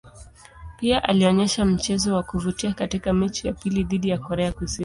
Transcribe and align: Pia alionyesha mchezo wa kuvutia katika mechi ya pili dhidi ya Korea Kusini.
Pia 0.79 1.03
alionyesha 1.03 1.65
mchezo 1.65 2.15
wa 2.15 2.23
kuvutia 2.23 2.73
katika 2.73 3.13
mechi 3.13 3.47
ya 3.47 3.53
pili 3.53 3.83
dhidi 3.83 4.09
ya 4.09 4.17
Korea 4.17 4.51
Kusini. 4.51 4.79